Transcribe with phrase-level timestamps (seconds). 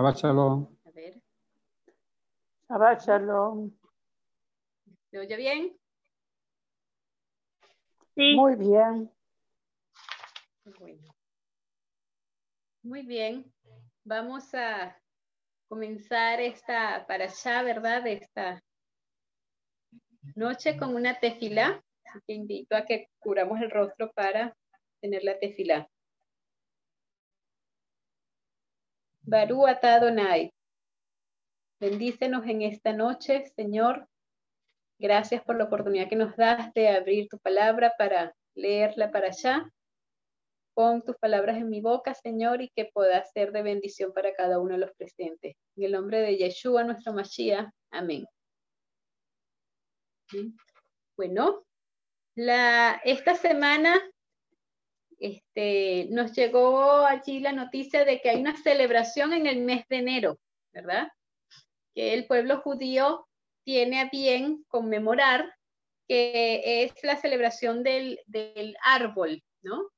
[0.00, 0.66] Shabbat Shalom.
[0.86, 1.20] A ver,
[2.70, 3.70] Shabbat Shalom.
[5.10, 5.76] ¿se oye bien?
[8.14, 8.34] Sí.
[8.34, 9.12] Muy bien.
[10.78, 11.14] Bueno.
[12.82, 13.52] Muy bien.
[14.04, 14.96] Vamos a
[15.68, 18.06] comenzar esta para allá, ¿verdad?
[18.06, 18.64] Esta
[20.34, 21.84] noche con una tefilá.
[22.06, 24.56] Así que invito a que curamos el rostro para
[25.02, 25.86] tener la tefilá.
[29.30, 30.52] Barú Adonai.
[31.80, 34.08] Bendícenos en esta noche, Señor.
[34.98, 39.70] Gracias por la oportunidad que nos das de abrir tu palabra para leerla para allá.
[40.74, 44.58] Pon tus palabras en mi boca, Señor, y que pueda ser de bendición para cada
[44.58, 45.54] uno de los presentes.
[45.76, 47.70] En el nombre de Yeshua, nuestro Mashiach.
[47.92, 48.26] Amén.
[51.16, 51.64] Bueno,
[52.34, 53.94] la, esta semana
[55.20, 59.96] este, nos llegó allí la noticia de que hay una celebración en el mes de
[59.98, 60.38] enero,
[60.72, 61.08] ¿verdad?
[61.94, 63.28] Que el pueblo judío
[63.62, 65.54] tiene a bien conmemorar,
[66.08, 69.90] que es la celebración del, del árbol, ¿no?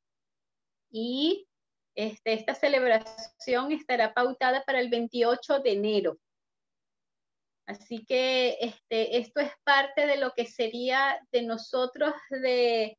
[0.91, 1.47] Y
[1.95, 6.19] este, esta celebración estará pautada para el 28 de enero.
[7.67, 12.99] Así que este, esto es parte de lo que sería de nosotros de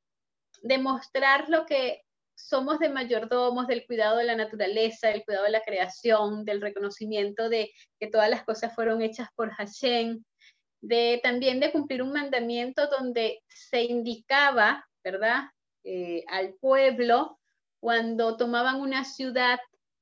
[0.61, 2.01] demostrar lo que
[2.47, 7.49] somos de mayordomos, del cuidado de la naturaleza, del cuidado de la creación, del reconocimiento
[7.49, 10.23] de que todas las cosas fueron hechas por Hashem,
[10.81, 15.45] de también de cumplir un mandamiento donde se indicaba, ¿verdad?,
[15.85, 17.39] eh, al pueblo
[17.81, 19.59] cuando tomaban una ciudad,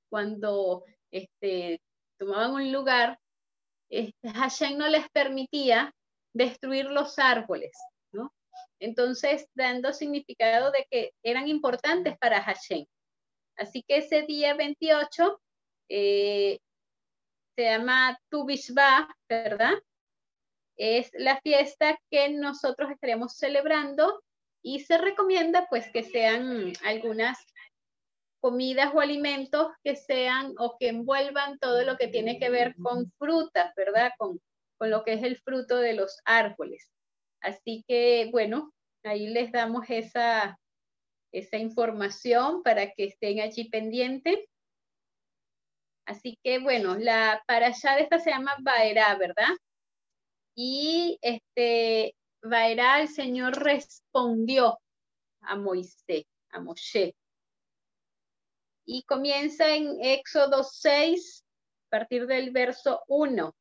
[0.10, 1.82] cuando este,
[2.18, 3.20] tomaban un lugar,
[3.90, 5.94] este, Hashem no les permitía
[6.34, 7.72] destruir los árboles.
[8.80, 12.86] Entonces, dando significado de que eran importantes para Hashem.
[13.58, 15.42] Así que ese día 28
[15.90, 16.60] eh,
[17.56, 19.74] se llama Tu Bishba, ¿verdad?
[20.78, 24.24] Es la fiesta que nosotros estaremos celebrando
[24.64, 27.38] y se recomienda pues que sean algunas
[28.42, 33.12] comidas o alimentos que sean o que envuelvan todo lo que tiene que ver con
[33.20, 34.12] frutas, ¿verdad?
[34.18, 34.42] Con,
[34.78, 36.92] con lo que es el fruto de los árboles.
[37.42, 38.72] Así que, bueno,
[39.04, 40.60] ahí les damos esa,
[41.32, 44.40] esa información para que estén allí pendientes.
[46.06, 49.56] Así que, bueno, la para allá de esta se llama Baerá, ¿verdad?
[50.56, 54.80] Y este, Baerá, el Señor respondió
[55.42, 57.16] a Moisés, a Moshe.
[58.86, 61.44] Y comienza en Éxodo 6,
[61.88, 63.56] a partir del verso 1.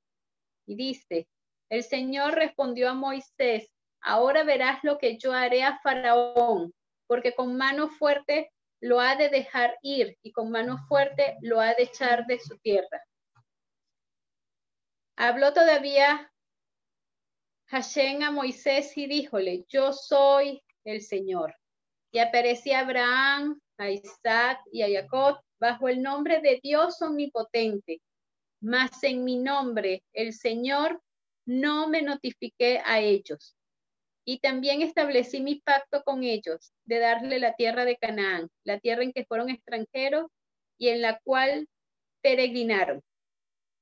[0.66, 1.28] Y dice,
[1.70, 3.72] el Señor respondió a Moisés,
[4.03, 6.75] ahora verás lo que yo haré a Faraón,
[7.06, 11.75] porque con mano fuerte lo ha de dejar ir y con mano fuerte lo ha
[11.75, 13.04] de echar de su tierra.
[15.16, 16.32] Habló todavía
[17.66, 21.54] Hashem a Moisés y díjole, yo soy el Señor.
[22.12, 28.00] Y aparecía Abraham, Isaac y a Jacob bajo el nombre de Dios omnipotente.
[28.60, 31.00] Mas en mi nombre, el Señor,
[31.50, 33.56] no me notifiqué a ellos.
[34.25, 39.03] Y también establecí mi pacto con ellos de darle la tierra de Canaán, la tierra
[39.03, 40.31] en que fueron extranjeros
[40.78, 41.66] y en la cual
[42.22, 43.03] peregrinaron.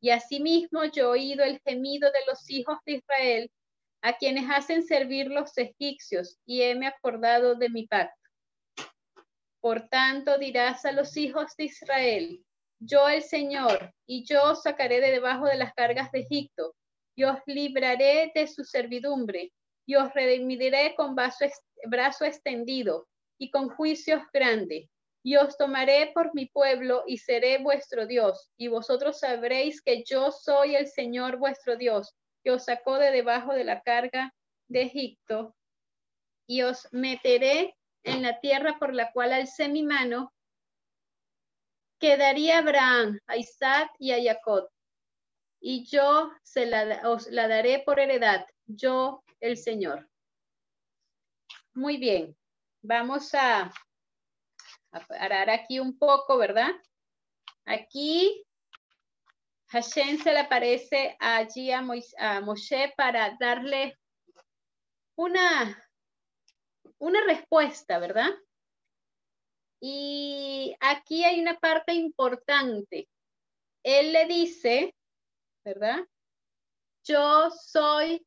[0.00, 3.50] Y asimismo yo he oído el gemido de los hijos de Israel,
[4.00, 8.14] a quienes hacen servir los egipcios, y heme acordado de mi pacto.
[9.60, 12.42] Por tanto dirás a los hijos de Israel,
[12.78, 16.74] yo el Señor, y yo os sacaré de debajo de las cargas de Egipto,
[17.18, 19.52] y os libraré de su servidumbre,
[19.84, 23.08] y os redimiré con brazo, extendido
[23.40, 24.88] y con juicios grandes.
[25.24, 30.30] Y os tomaré por mi pueblo y seré vuestro Dios, y vosotros sabréis que yo
[30.30, 34.32] soy el Señor vuestro Dios, que os sacó de debajo de la carga
[34.68, 35.56] de Egipto,
[36.46, 37.74] y os meteré
[38.04, 40.32] en la tierra por la cual alcé mi mano,
[41.98, 44.38] quedaría a Abraham, a Isaac y a
[45.60, 50.08] y yo se la, os la daré por heredad, yo el Señor.
[51.74, 52.36] Muy bien,
[52.82, 53.72] vamos a,
[55.08, 56.70] parar aquí un poco, ¿verdad?
[57.66, 58.44] Aquí
[59.68, 63.98] Hashem se le aparece allí a, Mois, a Moshe para darle
[65.14, 65.84] una,
[66.98, 68.30] una respuesta, ¿verdad?
[69.80, 73.08] Y aquí hay una parte importante.
[73.84, 74.94] Él le dice,
[75.68, 75.98] ¿verdad?
[77.04, 78.26] Yo soy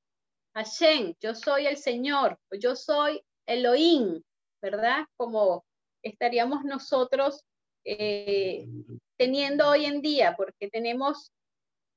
[0.54, 4.22] Hashem, yo soy el Señor, yo soy Elohim,
[4.62, 5.06] ¿verdad?
[5.18, 5.66] Como
[6.04, 7.44] estaríamos nosotros
[7.84, 8.68] eh,
[9.18, 11.32] teniendo hoy en día, porque tenemos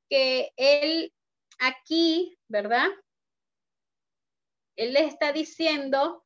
[0.09, 1.13] que él
[1.59, 2.89] aquí, ¿verdad?
[4.77, 6.25] Él le está diciendo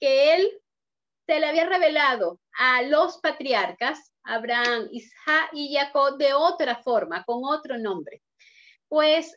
[0.00, 0.62] que él
[1.28, 7.44] se le había revelado a los patriarcas, Abraham, Isaac y Jacob, de otra forma, con
[7.44, 8.22] otro nombre.
[8.88, 9.36] Pues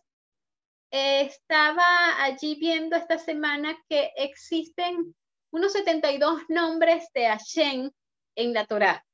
[0.92, 5.16] eh, estaba allí viendo esta semana que existen
[5.52, 7.92] unos 72 nombres de Hashem
[8.36, 9.06] en la Torá,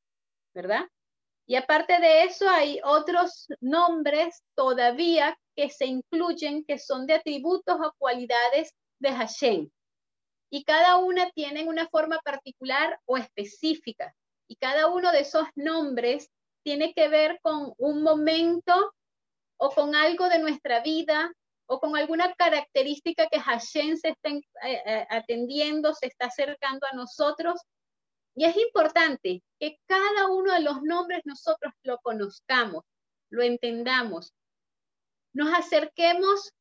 [0.53, 0.85] ¿verdad?
[1.45, 7.77] Y aparte de eso, hay otros nombres todavía que se incluyen que son de atributos
[7.79, 9.69] o cualidades de Hashem.
[10.50, 14.13] Y cada una tiene una forma particular o específica.
[14.51, 16.30] Y cada uno de esos nombres
[16.62, 18.94] tiene que ver con un momento
[19.56, 21.31] o con algo de nuestra vida
[21.68, 24.44] o con alguna característica que Hashem se está eh,
[24.86, 27.62] eh, atendiendo, se está acercando a nosotros.
[28.36, 32.83] Y es importante que cada uno de los nombres nosotros lo conozcamos,
[33.30, 34.33] lo entendamos,
[35.31, 36.51] nos acerquemos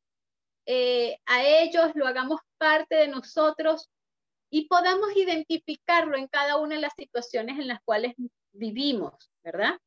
[0.65, 3.89] eh, a ellos, lo hagamos parte de nosotros
[4.53, 8.13] y podamos identificarlo en cada una de las situaciones en las cuales
[8.51, 9.79] vivimos, ¿verdad?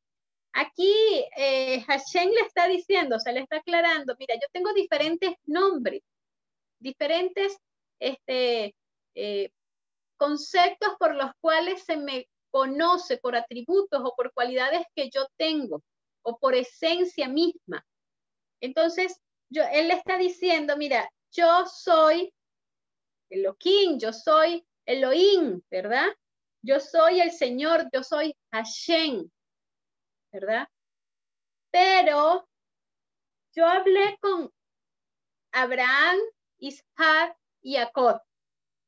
[0.53, 0.91] Aquí
[1.37, 6.01] eh, Hashem le está diciendo, se le está aclarando, mira, yo tengo diferentes nombres,
[6.79, 7.57] diferentes
[7.99, 8.75] este,
[9.13, 9.51] eh,
[10.17, 15.83] conceptos por los cuales se me conoce por atributos o por cualidades que yo tengo
[16.23, 17.85] o por esencia misma.
[18.61, 19.21] Entonces,
[19.51, 22.33] él le está diciendo, mira, yo soy
[23.35, 26.07] Elohim, yo soy Elohim, ¿verdad?
[26.61, 29.29] Yo soy el Señor, yo soy Hashem.
[30.35, 30.67] ¿verdad?
[31.71, 32.47] Pero
[33.53, 34.51] yo hablé con
[35.53, 36.17] Abraham,
[36.57, 38.21] Isaac y Jacob,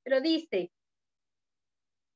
[0.03, 0.71] pero dice,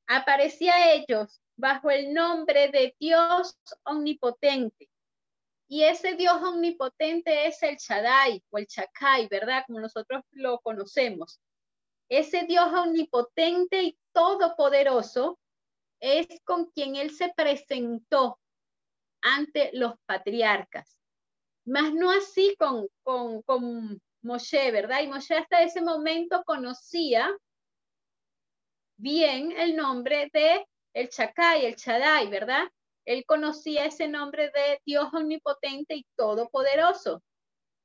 [0.06, 4.90] aparecía a ellos bajo el nombre de Dios omnipotente.
[5.66, 9.64] Y ese Dios omnipotente es el Shaddai o el Chakai, ¿verdad?
[9.66, 11.40] Como nosotros lo conocemos.
[12.08, 15.38] Ese Dios omnipotente y todopoderoso
[16.00, 18.38] es con quien él se presentó
[19.22, 20.98] ante los patriarcas.
[21.64, 25.02] Más no así con, con, con Moshe, ¿verdad?
[25.02, 27.30] Y Moshe hasta ese momento conocía
[28.96, 32.68] bien el nombre de el Chakai, el Chadai, ¿verdad?
[33.04, 37.22] Él conocía ese nombre de Dios omnipotente y todopoderoso.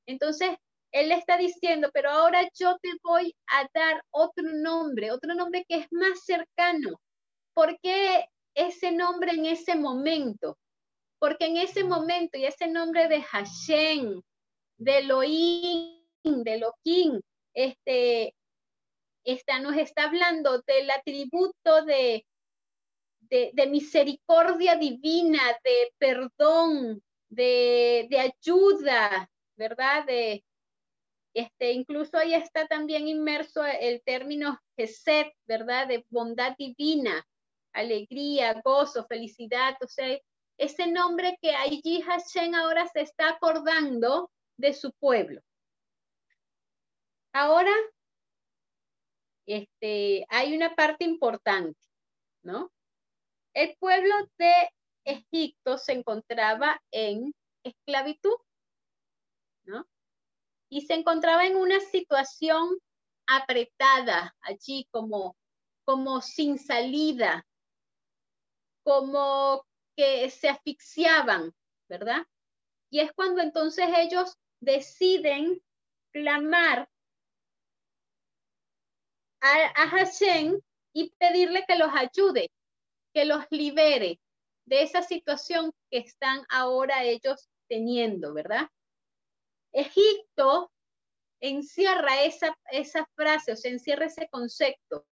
[0.05, 0.57] Entonces,
[0.91, 5.65] él le está diciendo, pero ahora yo te voy a dar otro nombre, otro nombre
[5.67, 6.99] que es más cercano.
[7.53, 10.57] ¿Por qué ese nombre en ese momento?
[11.19, 14.21] porque en ese momento y ese nombre de Hashem,
[14.77, 17.21] de Elohim, de Elohim,
[17.53, 18.35] este,
[19.23, 22.25] está, nos está hablando del atributo de,
[23.21, 30.05] de, misericordia divina, de perdón, de, de ayuda, ¿verdad?
[30.05, 30.43] De,
[31.37, 35.87] este, incluso ahí está también inmerso el término Geset, ¿verdad?
[35.87, 37.23] De bondad divina,
[37.73, 40.17] alegría, gozo, felicidad, o sea,
[40.57, 45.39] ese nombre que allí Hashem ahora se está acordando de su pueblo.
[47.33, 47.73] Ahora,
[49.45, 51.79] este, hay una parte importante,
[52.41, 52.71] ¿no?
[53.53, 54.53] El pueblo de
[55.05, 57.31] Egipto se encontraba en
[57.63, 58.37] esclavitud,
[59.65, 59.85] ¿no?
[60.69, 62.77] Y se encontraba en una situación
[63.27, 65.35] apretada allí, como,
[65.85, 67.45] como sin salida,
[68.83, 71.53] como que se asfixiaban,
[71.89, 72.25] ¿verdad?
[72.89, 75.61] Y es cuando entonces ellos deciden
[76.11, 76.89] clamar
[79.41, 80.59] a, a Hashem
[80.93, 82.49] y pedirle que los ayude,
[83.13, 84.19] que los libere
[84.65, 88.69] de esa situación que están ahora ellos teniendo, ¿verdad?
[89.77, 90.71] Egipto
[91.39, 95.05] encierra esa, esa frase, o sea, encierra ese concepto,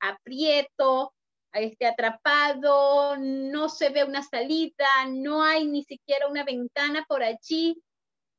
[0.00, 1.12] aprieto,
[1.52, 7.82] este, atrapado, no se ve una salida, no hay ni siquiera una ventana por allí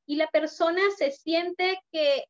[0.07, 2.25] y la persona se siente que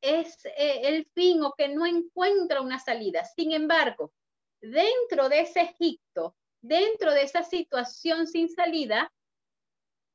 [0.00, 3.24] es eh, el fin o que no encuentra una salida.
[3.24, 4.12] Sin embargo,
[4.60, 9.12] dentro de ese Egipto, dentro de esa situación sin salida,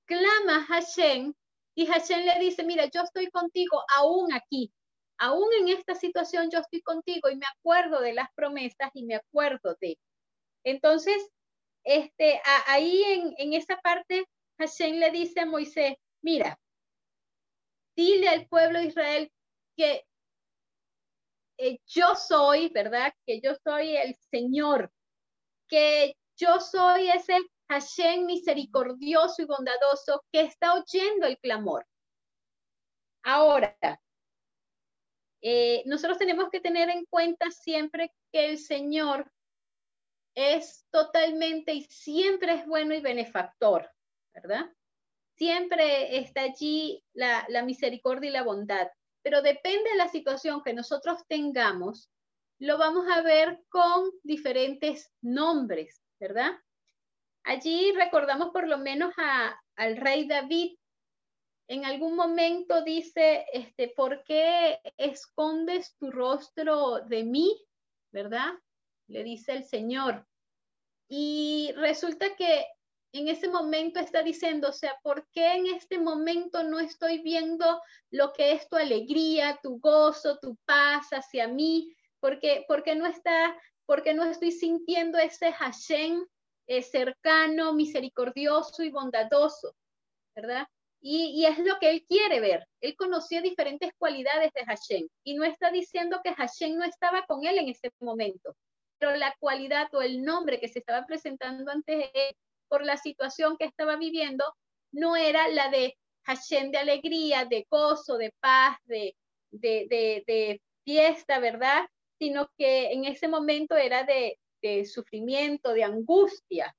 [0.06, 1.34] clama Hashem
[1.78, 4.74] y Hashem le dice, mira, yo estoy contigo aún aquí,
[5.20, 9.16] aún en esta situación yo estoy contigo y me acuerdo de las promesas y me
[9.16, 10.00] acuerdo de
[10.64, 11.30] entonces,
[11.86, 13.02] este, ahí
[13.38, 14.26] en, esa parte,
[14.58, 16.60] Hashem le dice a Moisés, mira,
[17.96, 19.32] dile al pueblo de Israel
[19.78, 20.04] que
[21.58, 23.14] eh, yo soy, ¿verdad?
[23.26, 24.92] Que yo soy el Señor,
[25.70, 27.38] que yo soy ese
[27.70, 31.86] Hashem misericordioso y bondadoso que está oyendo el clamor.
[33.24, 33.78] Ahora,
[35.42, 39.32] eh, nosotros tenemos que tener en cuenta siempre que el Señor
[40.34, 43.90] es totalmente y siempre es bueno y benefactor,
[44.34, 44.72] ¿verdad?
[45.36, 48.88] Siempre está allí la, la misericordia y la bondad,
[49.24, 52.10] pero depende de la situación que nosotros tengamos,
[52.60, 56.52] lo vamos a ver con diferentes nombres, ¿verdad?
[57.48, 59.14] Allí recordamos por lo menos
[59.78, 60.76] al rey David.
[61.70, 67.58] En algún momento dice, este, ¿por qué escondes tu rostro de mí?
[68.12, 68.52] ¿Verdad?
[69.08, 70.28] Le dice el Señor.
[71.08, 72.66] Y resulta que
[73.14, 77.82] en ese momento está diciendo, o sea, ¿por qué en este momento no estoy viendo
[78.12, 81.96] lo que es tu alegría, tu gozo, tu paz hacia mí?
[82.20, 86.28] Porque, porque no está, porque no estoy sintiendo ese Hashem
[86.68, 89.74] es cercano, misericordioso y bondadoso,
[90.36, 90.68] ¿verdad?
[91.00, 92.68] Y, es lo que él quiere ver.
[92.82, 97.46] Él conocía diferentes cualidades de Hashem y no está diciendo que Hashem no estaba con
[97.46, 98.56] él en ese momento,
[99.00, 102.36] pero la cualidad o el nombre que se estaba presentando ante él
[102.68, 104.44] por la situación que estaba viviendo
[104.92, 109.16] no era la de Hashem de alegría, de gozo, de paz, de,
[109.52, 109.88] de,
[110.28, 111.88] de fiesta, ¿verdad?
[112.20, 116.76] Sino que en ese momento era de, de sufrimiento, de angustia.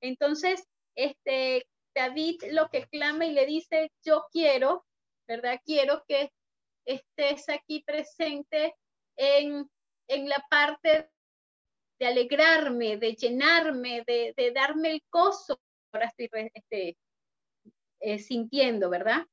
[0.00, 4.84] Entonces, este, David lo que clama y le dice, yo quiero,
[5.26, 5.60] ¿verdad?
[5.64, 6.32] Quiero que
[6.84, 8.74] estés aquí presente
[9.16, 9.68] en,
[10.08, 11.10] en la parte
[11.98, 15.60] de alegrarme, de llenarme, de, de darme el gozo.
[15.92, 16.96] Ahora estoy este,
[18.00, 19.26] eh, sintiendo, ¿verdad?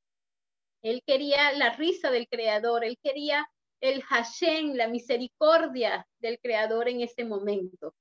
[0.81, 3.49] Él quería la risa del Creador, él quería
[3.81, 7.93] el Hashem, la misericordia del Creador en ese momento.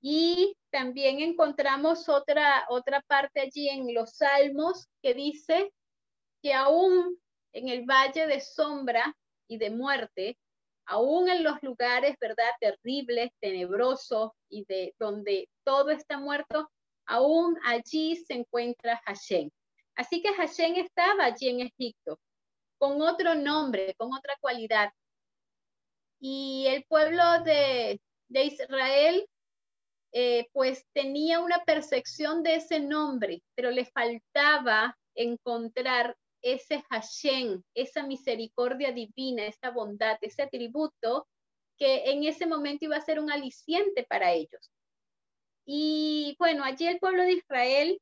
[0.00, 5.72] Y también encontramos otra, otra parte allí en los Salmos que dice
[6.42, 7.18] que aún
[7.52, 9.16] en el valle de sombra
[9.48, 10.38] y de muerte,
[10.84, 16.70] aún en los lugares, ¿verdad?, terribles, tenebrosos y de donde todo está muerto,
[17.06, 19.50] aún allí se encuentra Hashem.
[19.96, 22.20] Así que Hashem estaba allí en Egipto,
[22.78, 24.92] con otro nombre, con otra cualidad,
[26.20, 29.26] y el pueblo de, Israel
[30.12, 38.06] eh, pues tenía una percepción de ese nombre, pero le faltaba encontrar ese Hashem, esa
[38.06, 41.26] misericordia divina, esa bondad, ese atributo
[41.78, 44.70] que en ese momento iba a ser un aliciente para ellos.
[45.66, 48.00] Y bueno, allí el pueblo de Israel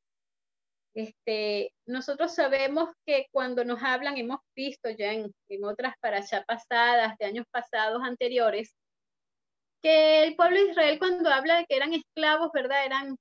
[0.95, 7.17] este, nosotros sabemos que cuando nos hablan, hemos visto ya en, en otras parashas pasadas,
[7.17, 8.73] de años pasados anteriores,
[9.81, 12.85] que el pueblo de Israel cuando habla de que eran esclavos, ¿verdad?
[12.85, 13.17] Eran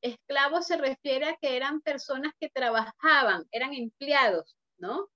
[0.00, 5.08] esclavos se refiere a que eran personas que trabajaban, eran empleados, ¿no?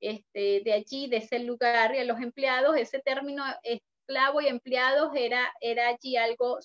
[0.00, 5.12] Este, de allí, de ese lugar, y a los empleados, ese término esclavo y empleados
[5.14, 6.58] era, era allí algo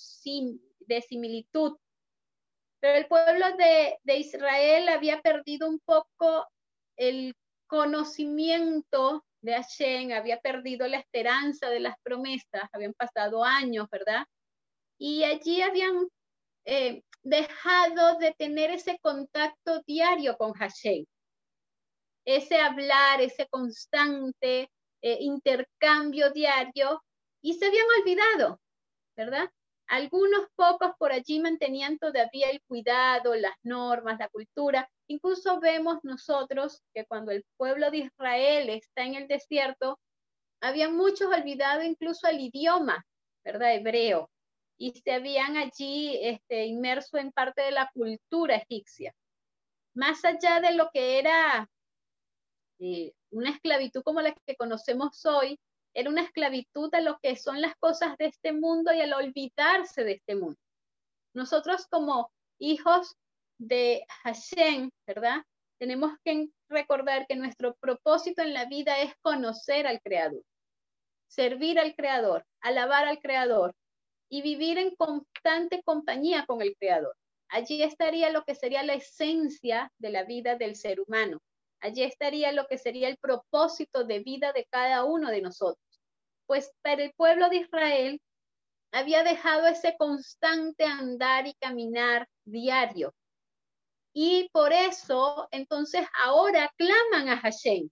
[0.79, 1.77] de similitud
[2.81, 6.47] pero el pueblo de, Israel había perdido un poco
[6.97, 7.35] el
[7.67, 14.25] conocimiento de Hashem, había perdido la esperanza de las promesas, habían pasado años, ¿verdad?
[14.97, 16.07] Y allí habían
[16.65, 21.05] eh, dejado de tener ese contacto diario con Hashem,
[22.25, 24.71] ese hablar, ese constante
[25.01, 27.03] eh, intercambio diario,
[27.41, 28.59] y se habían olvidado,
[29.15, 29.51] ¿verdad?
[29.91, 34.89] Algunos pocos por allí mantenían todavía el cuidado, las normas, la cultura.
[35.07, 39.99] Incluso vemos nosotros que cuando el pueblo de Israel está en el desierto,
[40.61, 43.05] había muchos olvidado incluso el idioma,
[43.43, 43.75] ¿verdad?
[43.75, 44.31] Hebreo.
[44.77, 49.13] Y se habían allí este, inmerso en parte de la cultura egipcia.
[49.93, 51.69] Más allá de lo que era
[52.79, 55.59] eh, una esclavitud como la que conocemos hoy,
[55.93, 60.03] era una esclavitud a lo que son las cosas de este mundo y al olvidarse
[60.03, 60.59] de este mundo.
[61.33, 63.15] Nosotros como hijos
[63.57, 65.43] de Hashem, ¿verdad?
[65.79, 70.43] Tenemos que recordar que nuestro propósito en la vida es conocer al Creador,
[71.27, 73.73] servir al Creador, alabar al Creador
[74.29, 77.15] y vivir en constante compañía con el Creador.
[77.49, 81.39] Allí estaría lo que sería la esencia de la vida del ser humano.
[81.81, 85.83] Allí estaría lo que sería el propósito de vida de cada uno de nosotros.
[86.45, 88.21] Pues para el pueblo de Israel
[88.91, 93.13] había dejado ese constante andar y caminar diario.
[94.13, 97.89] Y por eso, entonces, ahora claman a Hashem.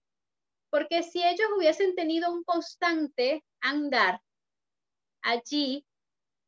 [0.70, 4.20] Porque si ellos hubiesen tenido un constante andar
[5.22, 5.84] allí,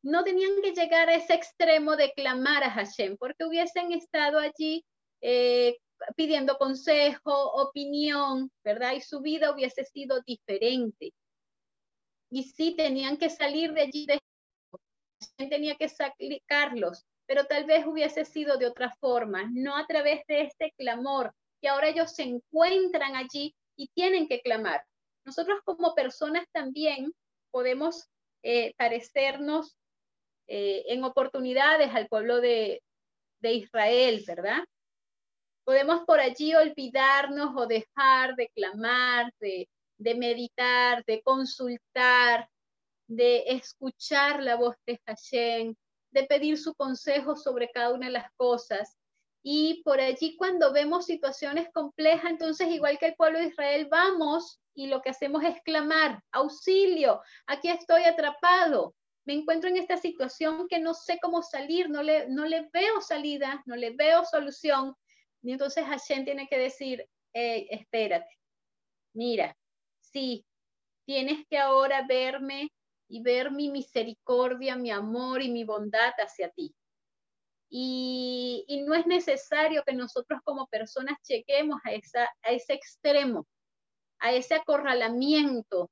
[0.03, 4.85] no tenían que llegar a ese extremo de clamar a Hashem, porque hubiesen estado allí
[5.21, 5.77] eh,
[6.15, 8.93] pidiendo consejo, opinión, ¿verdad?
[8.93, 11.13] Y su vida hubiese sido diferente.
[12.29, 14.19] Y sí, tenían que salir de allí, de...
[15.49, 20.41] tenía que sacrificarlos, pero tal vez hubiese sido de otra forma, no a través de
[20.41, 24.83] este clamor, que ahora ellos se encuentran allí y tienen que clamar.
[25.25, 27.13] Nosotros como personas también
[27.51, 28.09] podemos
[28.41, 29.77] eh, parecernos
[30.47, 32.81] eh, en oportunidades al pueblo de
[33.41, 34.63] Israel, ¿verdad?
[35.63, 39.67] Podemos por allí olvidarnos o dejar de clamar, de,
[40.15, 42.49] meditar, de consultar,
[43.07, 45.75] de escuchar la voz de Hashem,
[46.11, 48.97] de pedir su consejo sobre cada una de las cosas.
[49.41, 54.59] Y por allí cuando vemos situaciones complejas, entonces igual que el pueblo de Israel, vamos
[54.73, 60.67] y lo que hacemos es clamar, auxilio, aquí estoy atrapado, me encuentro en esta situación
[60.67, 64.95] que no sé cómo salir, no le, no le veo salida, no le veo solución.
[65.43, 68.39] Y entonces Hashem tiene que decir, espérate,
[69.13, 69.55] mira,
[69.99, 70.45] sí,
[71.05, 72.71] tienes que ahora verme
[73.09, 76.73] y ver mi misericordia, mi amor y mi bondad hacia ti.
[77.69, 83.47] Y, y, no es necesario que nosotros como personas chequemos a, esa, a ese extremo,
[84.19, 85.89] a ese acorralamiento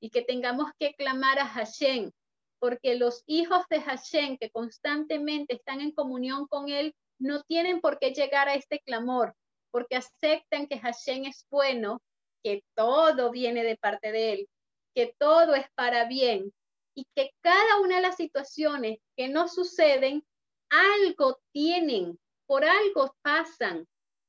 [0.00, 2.10] y que tengamos que clamar a Hashem,
[2.58, 7.98] porque los hijos de Hashem que constantemente están en comunión con Él no tienen por
[7.98, 9.34] qué llegar a este clamor,
[9.70, 12.00] porque aceptan que Hashem es bueno,
[12.42, 14.48] que todo viene de parte de Él,
[14.94, 16.52] que todo es para bien
[16.94, 20.24] y que cada una de las situaciones que no suceden,
[20.70, 23.86] algo tienen, por algo pasan,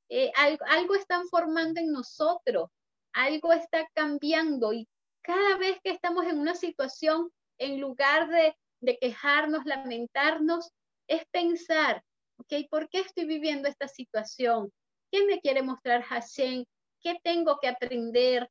[0.09, 2.69] eh, algo, algo están formando en nosotros
[3.13, 4.87] algo está cambiando y
[5.21, 8.55] cada vez que estamos en una situación, en lugar de,
[9.01, 10.71] quejarnos, lamentarnos,
[11.07, 12.03] es pensar,
[12.39, 14.71] ok, ¿por qué estoy viviendo esta situación?
[15.11, 16.65] ¿Qué me quiere mostrar Hashem?
[17.01, 18.49] ¿Qué tengo que aprender?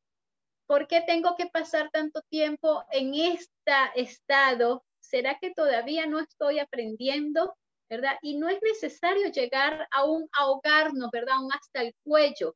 [0.66, 4.84] ¿Por qué tengo que pasar tanto tiempo en este estado?
[5.00, 7.54] ¿Será que todavía no estoy aprendiendo?
[7.88, 8.18] ¿Verdad?
[8.22, 11.36] Y no es necesario llegar a un ahogarnos, ¿verdad?
[11.36, 12.54] Aún hasta el cuello,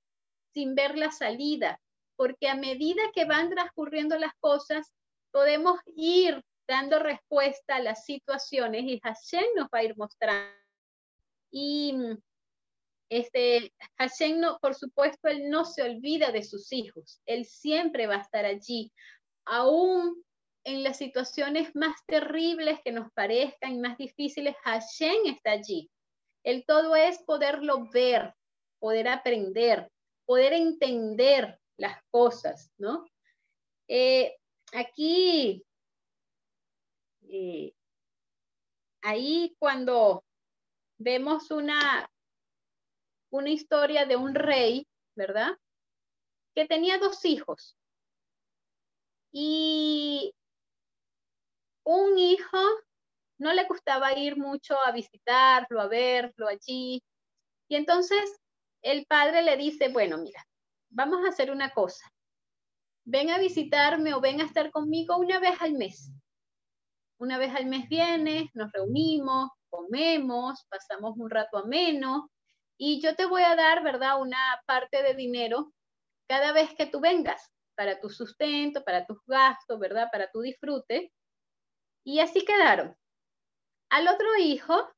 [0.53, 1.81] sin ver la salida
[2.23, 4.93] porque a medida que van transcurriendo las cosas,
[5.33, 10.62] podemos ir dando respuesta a las situaciones y Hashem nos va a ir mostrando.
[11.53, 11.95] Y
[13.11, 18.17] este, Hashem, no, por supuesto, él no se olvida de sus hijos, él siempre va
[18.17, 18.91] a estar allí,
[19.45, 20.25] aún
[20.65, 25.91] en las situaciones más terribles que nos parezcan y más difíciles, Hashem está allí.
[26.43, 28.35] El todo es poderlo ver,
[28.79, 29.91] poder aprender,
[30.25, 33.05] poder entender las cosas, ¿no?
[33.89, 34.37] Eh,
[34.73, 35.63] aquí,
[37.29, 37.75] eh,
[39.03, 40.25] ahí cuando
[41.03, 42.09] vemos una,
[43.31, 44.87] una historia de un rey,
[45.17, 45.59] ¿verdad?
[46.55, 47.77] Que tenía dos hijos.
[49.33, 50.35] Y
[51.85, 52.59] un hijo
[53.39, 57.03] no le gustaba ir mucho a visitarlo, a verlo allí.
[57.69, 58.41] Y entonces
[58.83, 60.47] el padre le dice, bueno, mira,
[60.91, 62.13] vamos a hacer una cosa.
[63.05, 66.13] Ven a visitarme o ven a estar conmigo una vez al mes.
[67.19, 72.31] Una vez al mes vienes, nos reunimos, comemos, pasamos un rato ameno
[72.77, 74.21] y yo te voy a dar, ¿verdad?
[74.21, 75.73] Una parte de dinero
[76.29, 80.09] cada vez que tú vengas para tu sustento, para tus gastos, ¿verdad?
[80.13, 81.11] Para tu disfrute.
[82.05, 82.97] Y así quedaron.
[83.91, 84.93] Al otro hijo,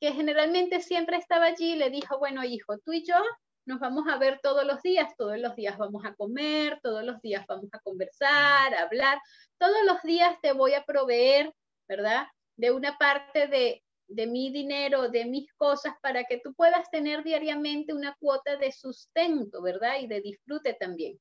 [0.00, 3.16] que generalmente siempre estaba allí, le dijo, bueno, hijo, tú y yo
[3.64, 7.20] nos vamos a ver todos los días, todos los días vamos a comer, todos los
[7.22, 9.20] días vamos a conversar, hablar,
[9.58, 11.54] todos los días te voy a proveer,
[11.88, 12.26] ¿verdad?
[12.56, 13.82] De una parte de,
[14.14, 18.72] de mi dinero, de mis cosas, para que tú puedas tener diariamente una cuota de
[18.72, 19.98] sustento, ¿verdad?
[20.00, 21.18] Y de disfrute también.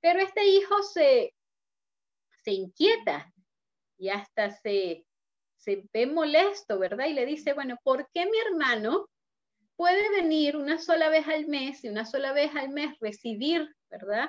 [0.00, 1.34] Pero este hijo se,
[2.42, 3.32] se inquieta
[3.98, 5.04] y hasta se,
[5.56, 7.06] se ve molesto, ¿verdad?
[7.06, 9.08] Y le dice, bueno, ¿por qué mi hermano
[9.76, 14.28] puede venir una sola vez al mes y una sola vez al mes recibir, ¿verdad?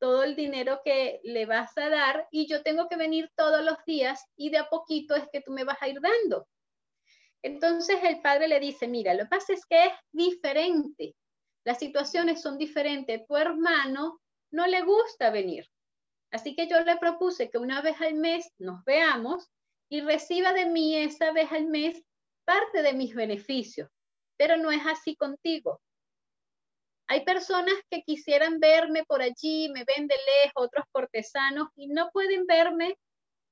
[0.00, 3.76] Todo el dinero que le vas a dar y yo tengo que venir todos los
[3.86, 6.48] días y de a poquito es que tú me vas a ir dando.
[7.42, 11.14] Entonces el padre le dice, mira, lo que pasa es que es diferente.
[11.64, 13.26] Las situaciones son diferentes.
[13.26, 14.20] Tu hermano
[14.50, 15.66] no le gusta venir.
[16.30, 19.48] Así que yo le propuse que una vez al mes nos veamos
[19.88, 22.02] y reciba de mí esa vez al mes
[22.44, 23.88] parte de mis beneficios
[24.38, 25.82] pero no es así contigo.
[27.08, 32.10] Hay personas que quisieran verme por allí, me ven de lejos, otros cortesanos, y no
[32.12, 32.96] pueden verme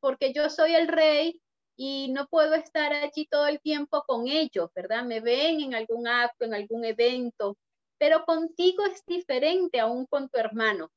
[0.01, 1.40] porque yo soy el rey
[1.77, 5.05] y no puedo estar allí todo el tiempo con ellos, ¿verdad?
[5.05, 7.59] Me ven en algún acto, en algún evento,
[7.99, 10.91] pero contigo es diferente aún con tu hermano.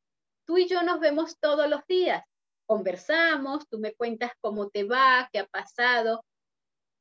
[0.45, 2.23] Tú y yo nos vemos todos los días,
[2.65, 6.23] conversamos, tú me cuentas cómo te va, qué ha pasado.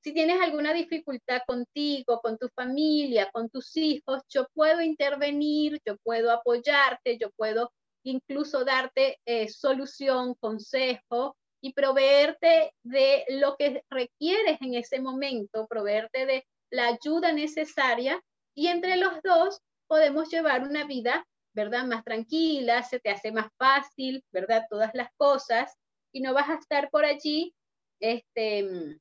[0.03, 5.97] Si tienes alguna dificultad contigo, con tu familia, con tus hijos, yo puedo intervenir, yo
[5.99, 14.61] puedo apoyarte, yo puedo incluso darte eh, solución, consejo y proveerte de lo que requieres
[14.61, 18.23] en ese momento, proveerte de la ayuda necesaria
[18.55, 21.85] y entre los dos podemos llevar una vida, ¿verdad?
[21.85, 24.66] Más tranquila, se te hace más fácil, ¿verdad?
[24.71, 25.75] Todas las cosas
[26.12, 27.55] y no vas a estar por allí,
[28.01, 29.01] este, mm,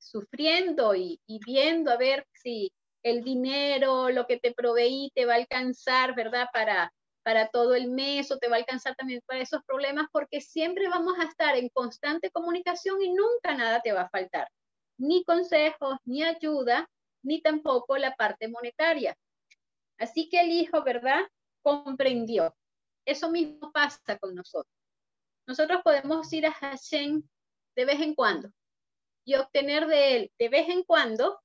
[0.00, 5.34] sufriendo y, y viendo a ver si el dinero, lo que te proveí te va
[5.34, 6.48] a alcanzar, ¿verdad?
[6.52, 6.92] Para,
[7.28, 10.88] para todo el mes o te va a alcanzar también para esos problemas porque siempre
[10.88, 14.48] vamos a estar en constante comunicación y nunca nada te va a faltar,
[14.96, 16.88] ni consejos, ni ayuda,
[17.22, 19.14] ni tampoco la parte monetaria.
[19.98, 21.20] Así que el hijo, ¿verdad?
[21.60, 22.56] Comprendió.
[23.04, 24.74] Eso mismo pasa con nosotros.
[25.46, 27.22] Nosotros podemos ir a Hashem
[27.76, 28.50] de vez en cuando
[29.26, 31.42] y obtener de él de vez en cuando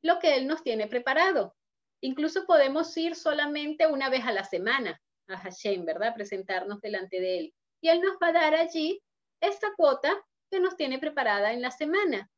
[0.00, 1.56] lo que él nos tiene preparado.
[2.00, 6.14] Incluso podemos ir solamente una vez a la semana a Hashem, ¿verdad?
[6.14, 7.54] Presentarnos delante de él.
[7.80, 9.02] Y él nos va a dar allí
[9.40, 12.30] esta cuota que nos tiene preparada en la semana.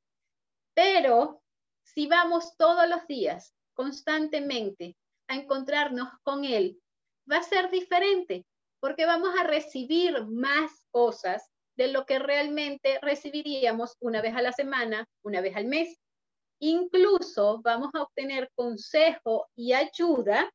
[0.75, 1.43] Pero
[1.83, 4.97] si vamos todos los días, constantemente,
[5.29, 6.81] a encontrarnos con Él,
[7.31, 8.45] va a ser diferente,
[8.81, 14.53] porque vamos a recibir más cosas de lo que realmente recibiríamos una vez a la
[14.53, 15.99] semana, una vez al mes.
[16.59, 20.51] Incluso vamos a obtener consejo y ayuda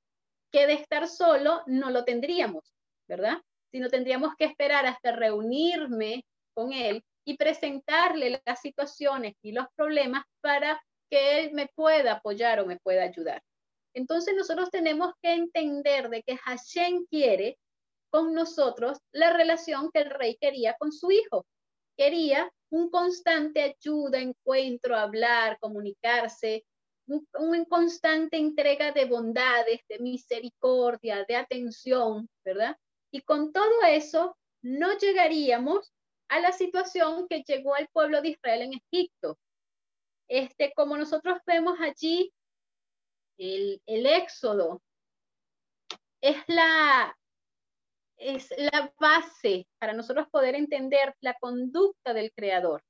[0.51, 2.73] que de estar solo no lo tendríamos,
[3.07, 3.41] ¿verdad?
[3.71, 10.25] Sino tendríamos que esperar hasta reunirme con él y presentarle las situaciones y los problemas
[10.41, 13.41] para que él me pueda apoyar o me pueda ayudar.
[13.93, 17.57] Entonces nosotros tenemos que entender de que Hashem quiere
[18.09, 21.45] con nosotros la relación que el rey quería con su hijo.
[21.97, 26.65] Quería un constante ayuda, encuentro, hablar, comunicarse,
[27.39, 32.77] una constante entrega de bondades, de misericordia, de atención, ¿verdad?
[33.11, 35.91] Y con todo eso no llegaríamos
[36.29, 39.37] a la situación que llegó al pueblo de Israel en Egipto.
[40.29, 42.31] Este, como nosotros vemos allí
[43.37, 44.81] el, éxodo
[46.21, 47.17] es la,
[48.17, 52.81] es la base para nosotros poder entender la conducta del creador.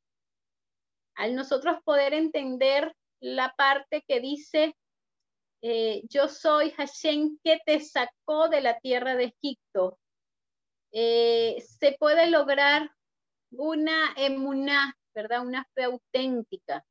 [1.15, 4.75] Al nosotros poder entender la parte que dice,
[5.61, 9.99] eh, yo soy Hashem que te sacó de la tierra de Egipto,
[10.91, 12.91] eh, se puede lograr
[13.51, 15.45] una emuná, ¿verdad?
[15.45, 16.83] Una fe auténtica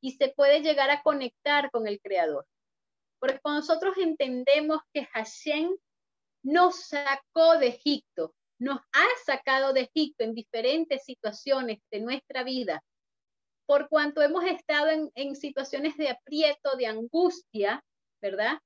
[0.00, 2.46] y se puede llegar a conectar con el Creador.
[3.18, 5.74] Porque nosotros entendemos que Hashem
[6.42, 12.82] nos sacó de Egipto, nos ha sacado de Egipto en diferentes situaciones de nuestra vida,
[13.66, 17.82] por cuanto hemos estado en, situaciones de aprieto, de angustia,
[18.22, 18.58] ¿verdad?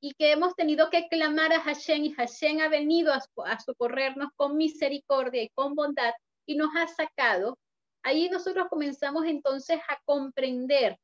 [0.00, 4.30] Y que hemos tenido que clamar a Hashem y Hashem ha venido a, a socorrernos
[4.36, 6.12] con misericordia y con bondad
[6.46, 7.58] y nos ha sacado.
[8.02, 10.96] Ahí nosotros comenzamos entonces a comprender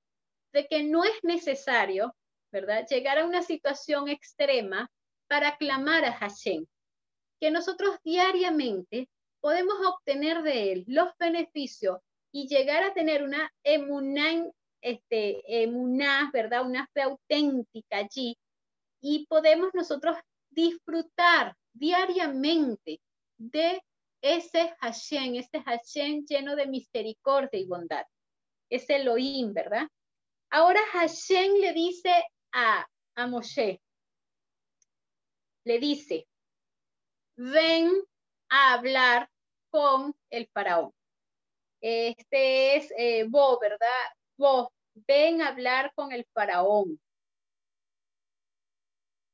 [0.53, 2.15] de que no es necesario
[2.57, 2.87] ¿verdad?
[2.89, 4.91] Llegar a una situación extrema
[5.29, 6.65] para clamar a Hashem,
[7.41, 9.09] que nosotros diariamente
[9.41, 11.99] podemos obtener de él los beneficios
[12.37, 14.45] y llegar a tener una emuná,
[14.83, 16.67] este, emuná, ¿verdad?
[16.67, 18.37] Una fe auténtica allí
[19.01, 20.19] y podemos nosotros
[20.51, 23.01] disfrutar diariamente
[23.39, 23.83] de
[24.21, 28.05] ese Hashem, ese Hashem lleno de misericordia y bondad.
[28.69, 29.89] Ese Elohim, ¿verdad?
[30.51, 32.23] Ahora Hashem le dice
[32.53, 33.81] a, a Moshe,
[35.65, 36.29] le dice,
[37.35, 37.91] ven
[38.51, 39.31] a hablar
[39.71, 40.96] con el faraón.
[41.89, 43.87] Este es eh, vos, ¿verdad?
[44.37, 44.69] Vos,
[45.07, 46.99] ven a hablar con el faraón.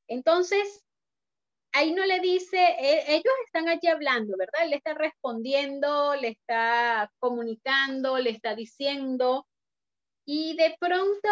[0.06, 0.84] Entonces,
[1.72, 4.68] ahí no le dice, e, ellos están allí hablando, ¿verdad?
[4.68, 9.46] le está respondiendo, le está comunicando, le está diciendo,
[10.26, 11.28] y de pronto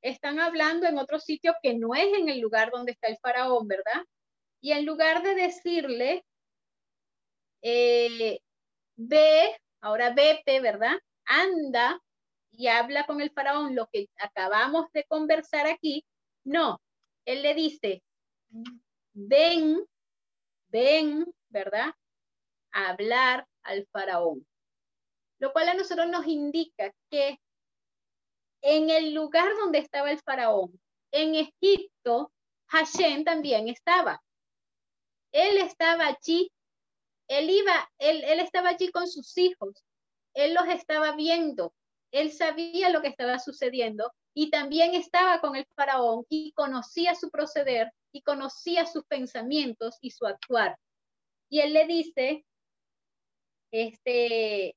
[0.00, 3.66] están hablando en otro sitio que no es en el lugar donde está el faraón,
[3.66, 4.04] ¿verdad?
[4.60, 6.24] Y en lugar de decirle,
[7.62, 8.38] eh,
[8.96, 10.98] ve, ahora vete, ¿verdad?
[11.26, 12.00] Anda
[12.50, 16.04] y habla con el faraón lo que acabamos de conversar aquí.
[16.44, 16.80] No,
[17.26, 18.02] él le dice,
[19.12, 19.84] ven,
[20.68, 21.94] ven, ¿verdad?
[22.72, 24.46] A hablar al faraón.
[25.38, 27.38] lo cual a nosotros nos indica que
[28.62, 32.32] en el lugar donde estaba el faraón, en Egipto,
[32.68, 34.22] Hashem también estaba.
[35.32, 36.52] Él estaba allí,
[37.32, 39.84] él iba, él, estaba allí con sus hijos,
[40.34, 41.74] él los estaba viendo,
[42.10, 47.30] él sabía lo que estaba sucediendo y también estaba con el faraón y conocía su
[47.30, 50.76] proceder y conocía sus pensamientos y su actuar.
[51.48, 52.44] Y él le dice,
[53.70, 54.76] este,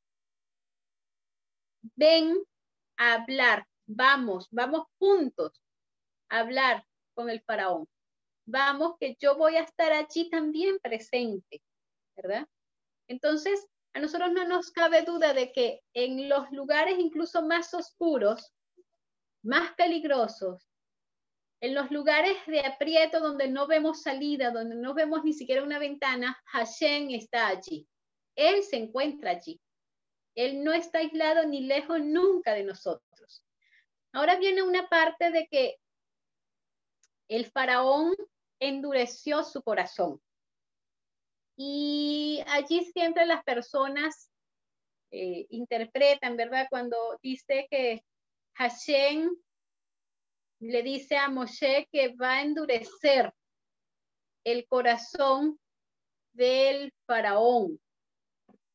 [1.96, 2.38] ven
[2.96, 5.62] a hablar, vamos, vamos juntos
[6.30, 7.86] a hablar con el faraón.
[8.46, 11.62] Vamos, que yo voy a estar allí también presente,
[12.16, 12.48] ¿verdad?
[13.08, 18.54] Entonces, a nosotros no nos cabe duda de que en los lugares incluso más oscuros,
[19.44, 20.68] más peligrosos,
[21.62, 25.80] en los lugares de aprieto donde no vemos salida, donde no vemos ni siquiera una
[25.80, 27.88] ventana, Hashem está allí.
[28.36, 29.62] Él se encuentra allí.
[30.36, 33.46] Él no está aislado ni lejos nunca de nosotros.
[34.12, 35.78] Ahora viene una parte de que
[37.30, 38.14] el faraón
[38.60, 40.22] endureció su corazón.
[41.58, 44.30] Y allí siempre las personas
[45.12, 46.68] eh, interpretan, ¿verdad?
[46.70, 48.04] Cuando dice que
[48.56, 49.30] Hashem
[50.60, 53.32] le dice a Moshe que va a endurecer
[54.44, 55.60] el corazón
[56.34, 57.80] del faraón,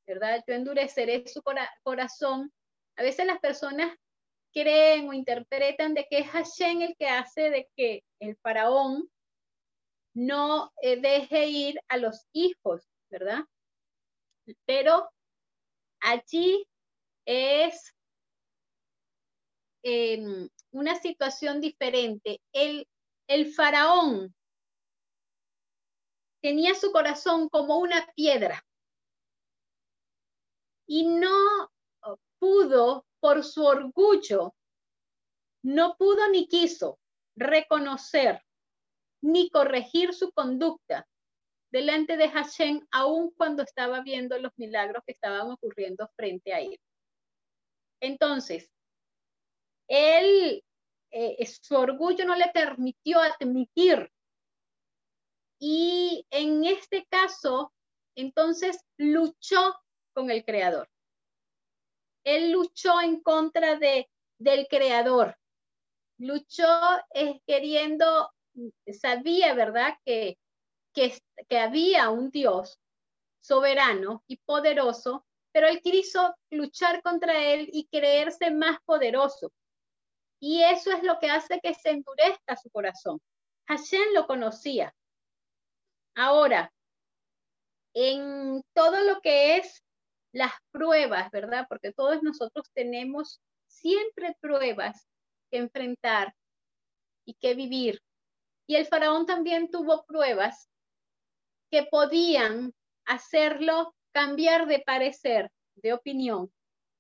[0.06, 0.42] ¿verdad?
[0.46, 1.42] Yo endureceré su
[1.82, 2.52] corazón.
[2.96, 3.94] A veces las personas
[4.52, 9.08] creen o interpretan de que es Hashem el que hace de que el faraón
[10.14, 13.44] no eh, deje ir a los hijos, ¿verdad?
[14.66, 15.10] Pero
[16.00, 16.66] allí
[17.26, 17.94] es
[19.82, 22.40] em, una situación diferente.
[22.52, 22.86] El,
[23.28, 24.34] el faraón
[26.42, 28.64] tenía su corazón como una piedra
[30.86, 31.70] y no
[32.40, 34.54] pudo, por su orgullo,
[35.62, 36.98] no pudo ni quiso
[37.36, 38.42] reconocer
[39.22, 41.06] ni corregir su conducta
[41.70, 46.78] delante de Hashem, aun cuando estaba viendo los milagros que estaban ocurriendo frente a él.
[48.00, 48.70] Entonces,
[49.88, 50.64] él,
[51.10, 54.10] eh, su orgullo no le permitió admitir.
[55.60, 57.72] Y en este caso,
[58.16, 59.78] entonces luchó
[60.14, 60.88] con el Creador.
[62.24, 65.36] Él luchó en contra de, del Creador.
[66.18, 66.66] Luchó
[67.14, 68.30] eh, queriendo
[68.92, 70.38] sabía, ¿verdad?, que,
[70.94, 72.78] que, que había un Dios
[73.40, 79.52] soberano y poderoso, pero él quiso luchar contra él y creerse más poderoso.
[80.40, 83.20] Y eso es lo que hace que se endurezca su corazón.
[83.68, 84.94] Hashem lo conocía.
[86.14, 86.72] Ahora,
[87.94, 89.82] en todo lo que es
[90.32, 91.66] las pruebas, ¿verdad?
[91.68, 95.06] Porque todos nosotros tenemos siempre pruebas
[95.50, 96.34] que enfrentar
[97.24, 98.00] y que vivir.
[98.70, 100.70] Y el faraón también tuvo pruebas
[101.72, 102.72] que podían
[103.04, 106.52] hacerlo cambiar de parecer, de opinión,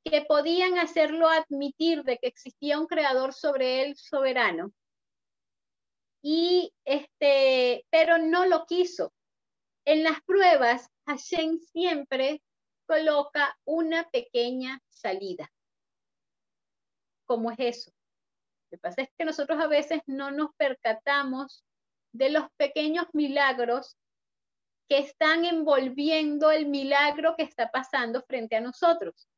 [0.02, 4.72] que podían hacerlo admitir de que existía un creador sobre él soberano.
[6.24, 9.12] Y este, pero no lo quiso.
[9.84, 12.42] En las pruebas, Hashem siempre
[12.84, 15.48] coloca una pequeña salida.
[17.26, 17.92] ¿Cómo es eso?
[18.70, 21.64] Lo que pasa es que nosotros a veces no nos percatamos
[22.12, 23.96] de los pequeños milagros
[24.88, 29.28] que están envolviendo el milagro que está pasando frente a nosotros.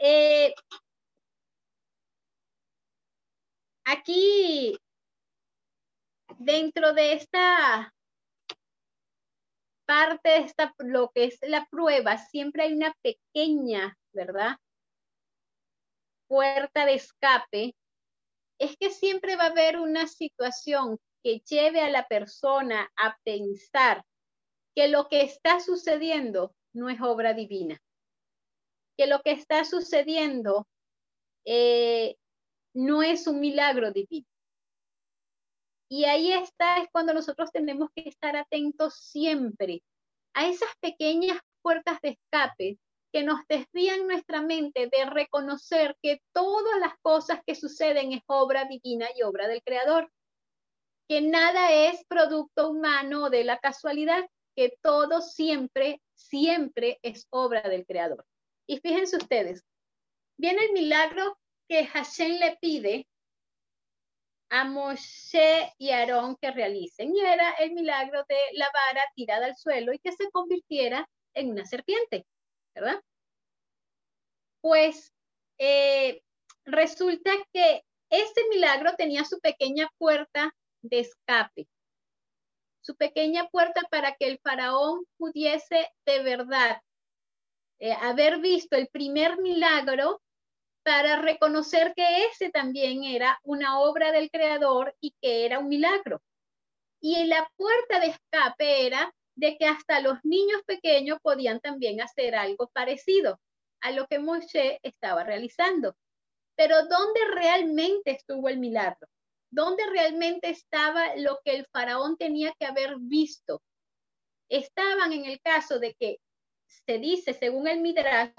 [0.00, 0.54] Eh,
[3.84, 4.78] aquí,
[6.38, 7.92] dentro de esta
[9.86, 14.56] parte, esta, lo que es la prueba, siempre hay una pequeña, ¿verdad?
[16.28, 17.74] Puerta de escape,
[18.58, 24.04] es que siempre va a haber una situación que lleve a la persona a pensar
[24.74, 27.80] que lo que está sucediendo no es obra divina,
[28.96, 30.66] que lo que está sucediendo
[31.44, 32.16] eh,
[32.74, 34.26] no es un milagro divino.
[35.88, 39.82] Y ahí está, es cuando nosotros tenemos que estar atentos siempre
[40.34, 42.78] a esas pequeñas puertas de escape
[43.12, 48.64] que nos desvían nuestra mente de reconocer que todas las cosas que suceden es obra
[48.64, 50.10] divina y obra del Creador,
[51.08, 57.86] que nada es producto humano de la casualidad, que todo siempre, siempre es obra del
[57.86, 58.24] Creador.
[58.66, 59.62] Y fíjense ustedes,
[60.36, 61.38] viene el milagro
[61.68, 63.06] que Hashem le pide
[64.48, 69.56] a Moshe y Aarón que realicen, y era el milagro de la vara tirada al
[69.56, 72.26] suelo y que se convirtiera en una serpiente.
[72.76, 73.02] ¿Verdad?
[74.66, 75.12] pues
[75.58, 76.22] eh,
[76.64, 81.68] resulta que ese milagro tenía su pequeña puerta de escape,
[82.80, 86.80] su pequeña puerta para que el faraón pudiese de verdad
[87.78, 90.20] eh, haber visto el primer milagro
[90.82, 96.20] para reconocer que ese también era una obra del creador y que era un milagro.
[97.00, 102.34] Y la puerta de escape era de que hasta los niños pequeños podían también hacer
[102.34, 103.40] algo parecido
[103.80, 105.96] a lo que Moshe estaba realizando.
[106.56, 109.08] Pero ¿dónde realmente estuvo el milagro?
[109.50, 113.62] ¿Dónde realmente estaba lo que el faraón tenía que haber visto?
[114.48, 116.18] Estaban en el caso de que
[116.66, 118.32] se dice, según el Midrash,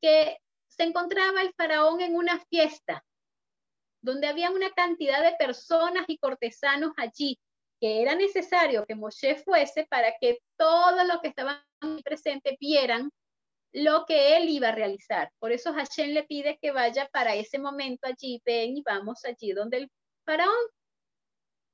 [0.00, 3.04] que se encontraba el faraón en una fiesta
[4.02, 7.38] donde había una cantidad de personas y cortesanos allí,
[7.80, 11.62] que era necesario que Moshe fuese para que todos los que estaban
[12.04, 13.10] presentes vieran
[13.72, 15.32] lo que él iba a realizar.
[15.38, 19.52] Por eso Hashem le pide que vaya para ese momento allí, ven y vamos allí
[19.52, 19.90] donde el
[20.24, 20.66] faraón.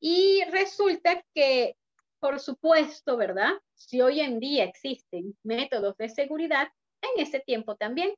[0.00, 1.76] Y resulta que,
[2.20, 3.52] por supuesto, ¿verdad?
[3.74, 6.68] Si hoy en día existen métodos de seguridad,
[7.02, 8.14] en ese tiempo también.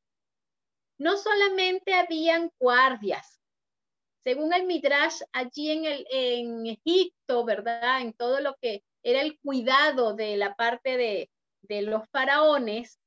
[0.98, 3.37] No solamente habían guardias,
[4.28, 8.02] según el Midrash, allí en, el, en Egipto, ¿verdad?
[8.02, 11.30] En todo lo que era el cuidado de la parte de,
[11.62, 12.98] de los faraones,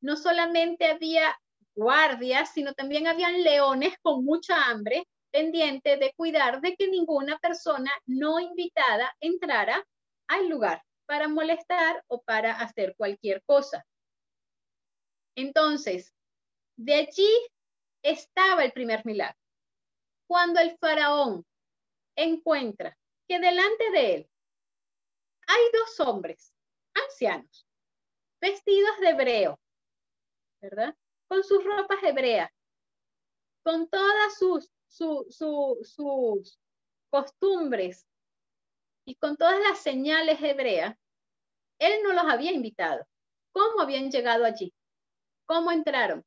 [0.00, 1.38] no solamente había
[1.74, 7.92] guardias, sino también habían leones con mucha hambre, pendiente de cuidar de que ninguna persona
[8.06, 9.86] no invitada entrara
[10.28, 13.84] al lugar para molestar o para hacer cualquier cosa.
[15.36, 16.14] Entonces,
[16.78, 17.30] de allí
[18.02, 19.39] estaba el primer milagro.
[20.30, 21.44] Cuando el faraón
[22.14, 24.30] encuentra que delante de él
[25.48, 26.54] hay dos hombres
[26.94, 27.66] ancianos,
[28.40, 29.60] vestidos de hebreo,
[30.62, 30.96] ¿verdad?
[31.26, 32.48] Con sus ropas hebreas,
[33.64, 34.70] con todas sus,
[37.10, 38.06] costumbres
[39.04, 40.96] y con todas las señales hebreas,
[41.80, 43.04] él no los había invitado.
[43.50, 44.72] ¿Cómo habían llegado allí?
[45.44, 46.24] ¿Cómo entraron?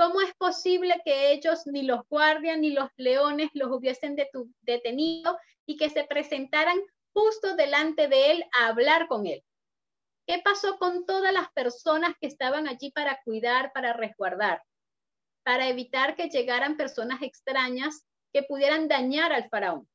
[0.00, 4.16] ¿Cómo es posible que ellos, ni los guardias, ni los leones, los hubiesen
[4.62, 6.80] detenido y que se presentaran
[7.12, 9.44] justo delante de él a hablar con él?
[10.26, 14.62] ¿Qué pasó con todas las personas que estaban allí para cuidar, para resguardar,
[15.42, 19.86] para evitar que llegaran personas extrañas que pudieran dañar al faraón?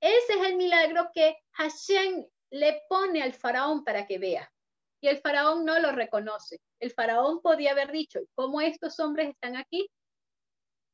[0.00, 4.52] Ese es el milagro que Hashem le pone al faraón para que vea.
[5.02, 6.60] Y el faraón no lo reconoce.
[6.80, 9.90] El faraón podía haber dicho, ¿cómo estos hombres están aquí?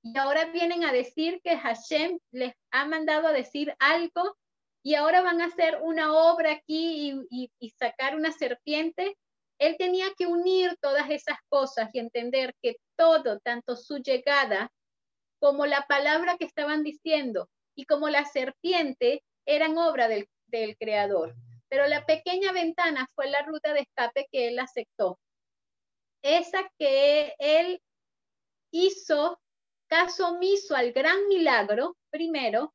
[0.03, 4.37] Y ahora vienen a decir que Hashem les ha mandado a decir algo
[4.83, 9.19] y ahora van a hacer una obra aquí y, sacar una serpiente.
[9.59, 14.73] Él tenía que unir todas esas cosas y entender que todo, tanto su llegada
[15.41, 20.29] como la palabra que estaban diciendo y como la serpiente, eran obra del,
[20.79, 21.35] creador.
[21.69, 25.19] Pero la pequeña ventana fue la ruta de escape que él aceptó.
[26.23, 27.81] Esa que él
[28.73, 29.41] hizo
[29.89, 32.75] caso omiso al gran milagro primero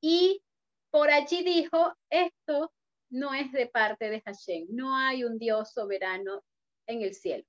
[0.00, 0.42] y
[0.90, 2.72] por allí dijo, esto
[3.10, 6.42] no es de parte de Hashem, no hay un Dios soberano
[6.86, 7.44] en el cielo,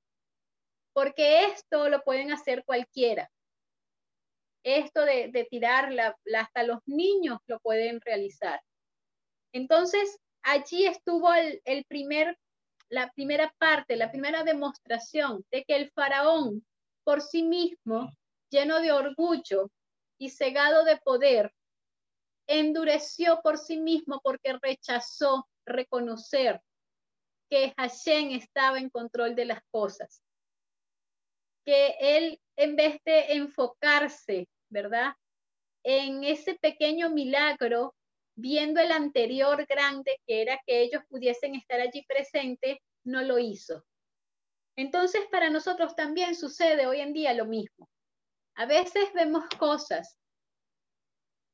[0.93, 3.30] porque esto lo pueden hacer cualquiera.
[4.63, 8.62] Esto de, de hasta los niños lo pueden realizar.
[9.54, 12.38] Entonces, allí estuvo el, primer,
[12.89, 16.65] la primera parte, la primera demostración de que el faraón
[17.04, 18.10] por sí mismo,
[18.49, 19.71] lleno de orgullo
[20.17, 21.54] y cegado de poder,
[22.47, 26.62] endureció por sí mismo porque rechazó reconocer
[27.49, 30.21] que Hashem estaba en control de las cosas.
[31.65, 35.13] Que él, en vez de enfocarse, ¿verdad?
[35.83, 37.94] En ese pequeño milagro,
[38.36, 43.84] viendo el anterior grande, que era que ellos pudiesen estar allí presentes, no lo hizo.
[44.75, 47.90] Entonces, para nosotros también sucede hoy en día lo mismo.
[48.56, 50.17] A veces vemos cosas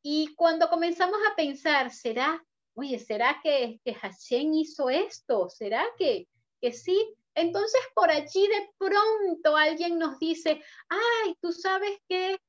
[0.09, 2.41] y cuando comenzamos a pensar, ¿será,
[2.75, 5.49] oye, ¿será que, que Hashem hizo esto?
[5.49, 6.29] ¿Será que,
[6.61, 7.13] que sí?
[7.35, 12.39] Entonces por allí de pronto alguien nos dice, ay, tú sabes que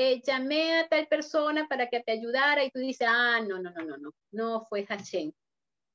[0.00, 3.72] eh, llamé a tal persona para que te ayudara y tú dices, ah, no, no,
[3.72, 5.32] no, no, no, no fue Hashem.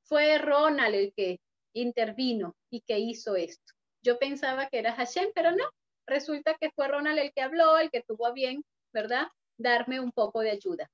[0.04, 1.40] Fue Ronald el que
[1.74, 3.74] intervino y que hizo esto.
[4.02, 5.64] Yo pensaba que era Hashem, pero no.
[6.06, 9.28] Resulta que fue Ronald el que habló, el que tuvo a bien, ¿verdad?
[9.58, 10.92] Darme un poco de ayuda.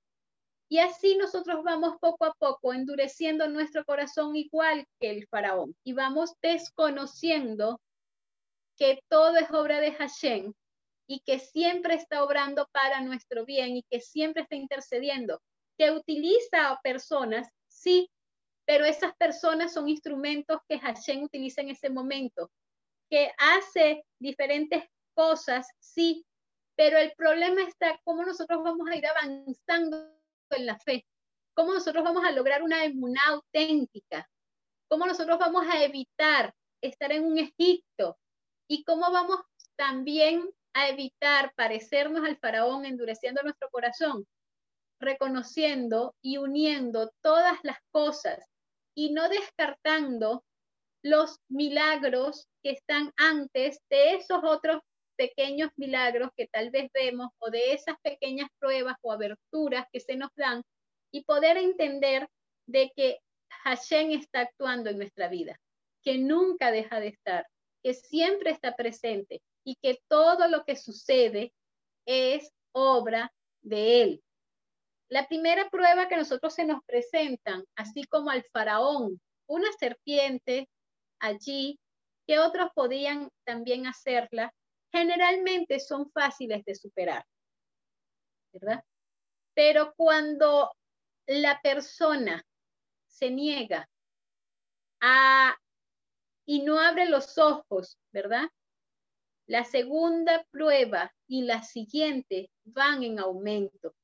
[0.70, 5.94] Y así nosotros vamos poco a poco endureciendo nuestro corazón igual que el faraón y
[5.94, 7.82] vamos desconociendo
[8.78, 10.54] que todo es obra de Hashem
[11.10, 15.42] y que siempre está obrando para nuestro bien y que siempre está intercediendo,
[15.76, 18.12] que utiliza a personas, sí,
[18.64, 22.52] pero esas personas son instrumentos que Hashem utiliza en ese momento,
[23.10, 24.84] que hace diferentes
[25.16, 26.24] cosas, sí,
[26.76, 30.14] pero el problema está cómo nosotros vamos a ir avanzando
[30.52, 31.08] en la fe,
[31.56, 34.30] cómo nosotros vamos a lograr una emuná auténtica,
[34.88, 38.20] cómo nosotros vamos a evitar estar en un Egipto
[38.70, 39.40] y cómo vamos
[39.76, 40.48] también
[40.88, 44.26] evitar parecernos al faraón endureciendo nuestro corazón,
[45.02, 48.46] reconociendo y uniendo todas las cosas
[48.96, 50.44] y no descartando
[51.04, 54.82] los milagros que están antes de esos otros
[55.18, 60.16] pequeños milagros que tal vez vemos o de esas pequeñas pruebas o aberturas que se
[60.16, 60.64] nos dan
[61.12, 62.28] y poder entender
[62.68, 63.20] de que
[63.64, 65.60] Hashem está actuando en nuestra vida,
[66.04, 67.48] que nunca deja de estar,
[67.84, 71.54] que siempre está presente y que todo lo que sucede
[72.08, 74.24] es obra de Él.
[75.10, 80.68] La primera prueba que nosotros se nos presentan, así como al faraón, una serpiente
[81.20, 81.80] allí,
[82.26, 84.52] que otros podían también hacerla,
[84.92, 87.24] generalmente son fáciles de superar,
[88.52, 88.84] ¿verdad?
[89.54, 90.72] Pero cuando
[91.28, 92.44] la persona
[93.06, 93.88] se niega
[95.00, 95.56] a
[96.48, 98.50] y no abre los ojos, ¿verdad?
[99.50, 103.96] La segunda prueba y la siguiente van en aumento.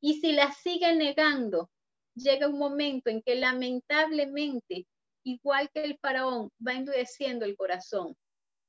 [0.00, 1.70] Y si la sigue negando,
[2.14, 4.86] llega un momento en que lamentablemente,
[5.24, 8.14] igual que el faraón, va endureciendo el corazón,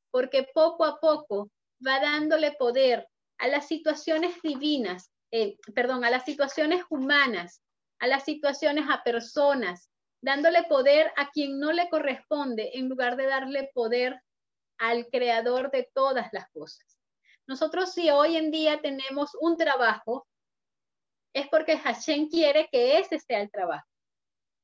[0.10, 1.52] porque poco a poco
[1.86, 3.08] va dándole poder
[3.38, 7.62] a las situaciones divinas, eh, perdón, a las situaciones humanas,
[8.00, 9.92] a las situaciones a personas,
[10.24, 14.20] dándole poder a quien no le corresponde en lugar de darle poder
[14.78, 16.86] al creador de todas las cosas.
[17.48, 20.28] Nosotros si hoy en día tenemos un trabajo,
[21.34, 23.88] es porque Hashem quiere que ese sea el trabajo.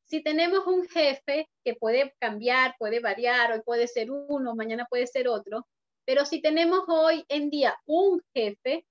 [0.06, 5.08] Si tenemos un jefe que puede cambiar, puede variar, hoy puede ser uno, mañana puede
[5.08, 5.66] ser otro,
[6.06, 8.86] pero si tenemos hoy en día un jefe,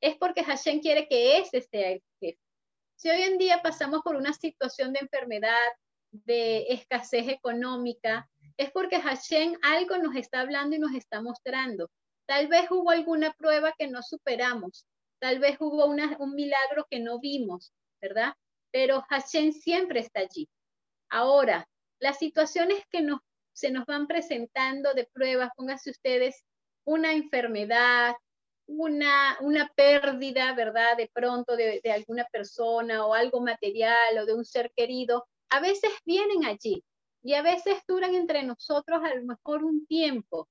[0.00, 2.38] es porque Hashem quiere que ese sea el jefe.
[2.96, 5.68] Si hoy en día pasamos por una situación de enfermedad,
[6.10, 8.28] de escasez económica,
[8.58, 11.90] es porque Hashem algo nos está hablando y nos está mostrando.
[12.26, 14.84] Tal vez hubo alguna prueba que no superamos,
[15.20, 18.34] tal vez hubo un milagro que no vimos, ¿verdad?
[18.70, 20.48] Pero Hashem siempre está allí.
[21.08, 21.66] Ahora,
[22.00, 23.20] las situaciones que nos,
[23.54, 26.44] se nos van presentando de pruebas, pónganse ustedes
[26.84, 28.14] una enfermedad,
[28.66, 30.96] una, una pérdida, ¿verdad?
[30.96, 35.60] De pronto de, de alguna persona o algo material o de un ser querido, a
[35.60, 36.82] veces vienen allí
[37.28, 40.48] y a veces duran entre nosotros a lo mejor un tiempo,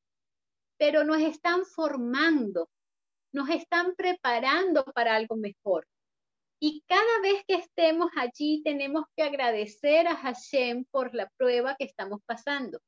[0.78, 2.70] pero nos están formando,
[3.34, 5.88] nos están preparando para algo mejor.
[6.62, 11.86] Y cada vez que estemos allí tenemos que agradecer a Hashem por la prueba que
[11.86, 12.80] estamos pasando.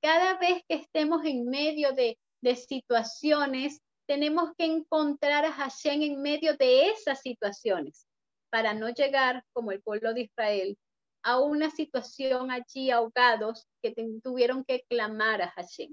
[0.00, 6.22] Cada vez que estemos en medio de, de situaciones, tenemos que encontrar a Hashem en
[6.22, 8.06] medio de esas situaciones
[8.48, 10.78] para no llegar como el pueblo de Israel
[11.26, 15.92] a una situación allí ahogados que tuvieron que clamar a Hashem.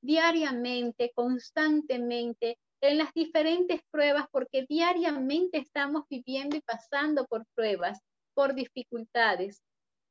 [0.00, 7.98] Diariamente, constantemente, en las diferentes pruebas, porque diariamente estamos viviendo y pasando por pruebas,
[8.32, 9.60] por dificultades,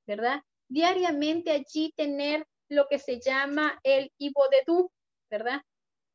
[0.06, 0.42] ¿verdad?
[0.68, 4.92] Diariamente allí tener lo que se llama el ibodedú,
[5.32, 5.62] ¿verdad?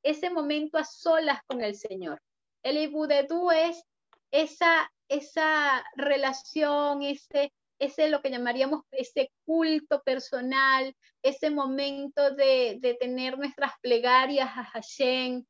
[0.02, 2.20] Ese momento a solas con el Señor.
[2.62, 3.82] El ibodedú es
[4.30, 13.38] esa, esa relación, ese, ese lo que llamaríamos ese culto personal, ese momento de, tener
[13.38, 15.44] nuestras plegarias a Hashem.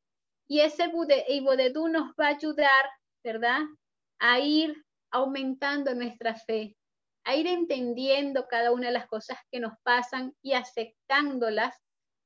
[0.49, 0.91] Y ese
[1.29, 2.91] Ibodedú nos va a ayudar,
[3.24, 3.61] ¿verdad?
[4.18, 6.76] A ir aumentando nuestra fe,
[7.24, 11.76] a ir entendiendo cada una de las cosas que nos pasan y aceptándolas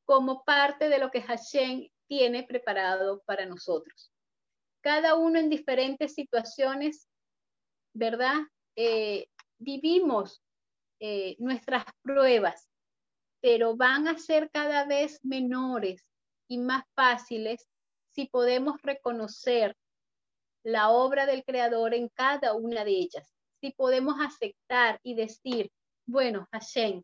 [0.04, 4.12] como parte de lo que Hashem tiene preparado para nosotros.
[4.82, 7.08] Cada uno en diferentes situaciones,
[7.94, 8.40] ¿verdad?
[8.76, 9.26] Eh,
[9.62, 10.42] vivimos
[11.00, 12.68] eh, nuestras pruebas,
[13.40, 16.04] pero van a ser cada vez menores
[16.48, 17.66] y más fáciles
[18.14, 19.76] si podemos reconocer
[20.64, 23.34] la obra del Creador en cada una de ellas.
[23.60, 25.70] Si podemos aceptar y decir,
[26.06, 27.02] bueno, Hashem,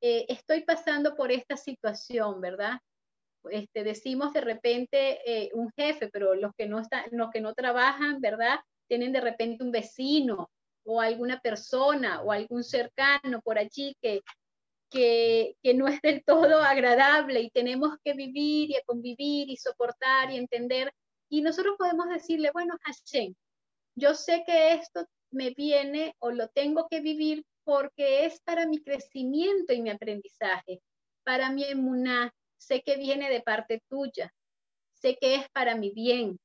[0.00, 2.78] eh, estoy pasando por esta situación, ¿verdad?
[3.50, 7.54] Este, decimos de repente eh, un jefe, pero los que no están, los que no
[7.54, 8.60] trabajan, ¿verdad?
[8.88, 10.50] Tienen de repente un vecino
[10.84, 14.20] o alguna persona o algún cercano por allí que,
[14.90, 20.36] que, no es del todo agradable y tenemos que vivir y convivir y soportar y
[20.36, 20.92] entender
[21.28, 23.34] Y nosotros podemos decirle, bueno, Hashem,
[23.96, 28.82] yo sé que esto me viene o lo tengo que vivir porque es para mi
[28.82, 30.80] crecimiento y mi aprendizaje,
[31.24, 34.32] para mi emuná, sé que viene de parte tuya,
[34.92, 36.38] sé que es para mi bien.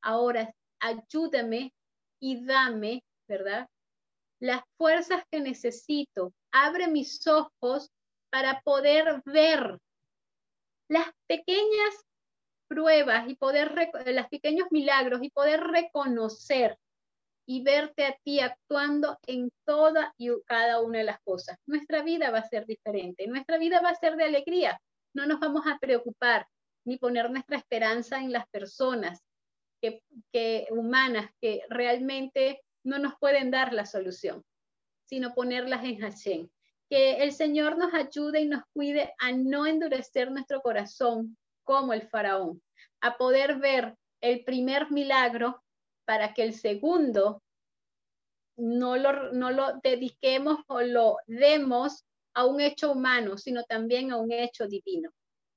[0.00, 1.72] Ahora, ayúdame
[2.20, 3.68] y dame, ¿verdad?
[4.42, 6.34] Las fuerzas que necesito.
[6.50, 7.92] Abre mis ojos
[8.28, 9.78] para poder ver
[10.88, 11.94] las pequeñas
[12.66, 13.72] pruebas y poder,
[14.04, 16.76] los pequeños milagros y poder reconocer
[17.46, 21.56] y verte a ti actuando en toda y cada una de las cosas.
[21.66, 24.80] Nuestra vida va a ser diferente, nuestra vida va a ser de alegría.
[25.14, 26.48] No nos vamos a preocupar
[26.84, 29.22] ni poner nuestra esperanza en las personas
[29.80, 34.44] que, que humanas que realmente no nos pueden dar la solución,
[35.04, 36.48] sino ponerlas en Hashem.
[36.88, 42.02] Que el Señor nos ayude y nos cuide a no endurecer nuestro corazón como el
[42.02, 42.62] faraón,
[43.00, 45.62] a poder ver el primer milagro
[46.04, 47.42] para que el segundo
[48.56, 52.04] no lo, no lo dediquemos o lo demos
[52.34, 55.10] a un hecho humano, sino también a un hecho divino.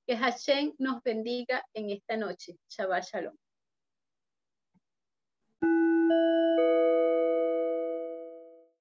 [0.07, 2.57] Que Hashem nos bendiga en esta noche.
[2.69, 3.35] Shabbat Shalom.